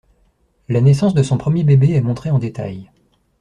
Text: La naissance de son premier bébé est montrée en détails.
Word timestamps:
La 0.67 0.81
naissance 0.81 1.13
de 1.13 1.21
son 1.21 1.37
premier 1.37 1.63
bébé 1.63 1.91
est 1.91 2.01
montrée 2.01 2.31
en 2.31 2.39
détails. 2.39 2.89